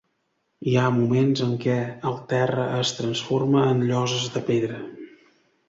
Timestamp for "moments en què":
0.95-1.75